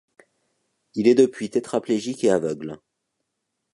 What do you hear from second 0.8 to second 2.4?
Il est depuis tétraplégique et